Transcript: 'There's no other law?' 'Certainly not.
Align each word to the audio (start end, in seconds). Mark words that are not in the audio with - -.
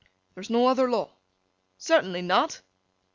'There's 0.33 0.49
no 0.49 0.65
other 0.65 0.89
law?' 0.89 1.13
'Certainly 1.77 2.23
not. 2.23 2.63